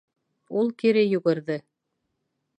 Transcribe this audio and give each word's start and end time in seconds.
Ул 0.61 0.71
кире 0.83 1.03
йүгерҙе. 1.11 1.61